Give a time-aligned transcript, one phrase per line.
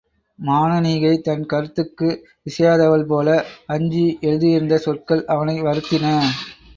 [0.39, 2.07] மானனீகை தன் கருத்துக்கு
[2.45, 3.35] இசையாதவள்போல
[3.67, 6.05] அஞ்சி எழுதியிருந்த சொற்கள் அவனை வருத்தின.